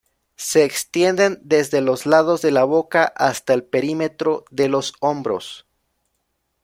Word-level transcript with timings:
Se 0.35 0.63
extienden 0.65 1.39
desde 1.43 1.79
los 1.79 2.07
lados 2.07 2.41
de 2.41 2.49
la 2.49 2.63
boca 2.63 3.13
hasta 3.15 3.53
el 3.53 3.63
perímetro 3.63 4.45
de 4.49 4.67
los 4.67 4.95
hombros. 4.99 5.67